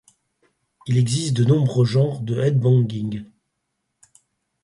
[0.87, 3.23] Il existe de nombreux genres de headbanging.